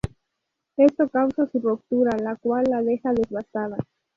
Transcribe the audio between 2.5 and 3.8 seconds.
la deja devastada.